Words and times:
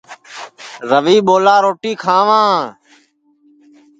روی 0.89 1.17
ٻولا 1.25 1.55
روٹی 1.63 1.91
کھاواں 2.01 2.53